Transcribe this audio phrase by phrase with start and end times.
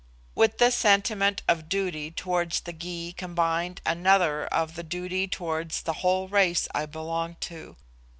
[0.33, 6.27] With this sentiment of duty towards the Gy combined another of duty towards the whole
[6.27, 7.75] race I belonged to.